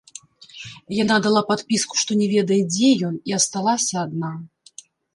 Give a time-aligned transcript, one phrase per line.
[1.03, 4.37] Яна дала падпіску, што не ведае, дзе ён, і асталася адна.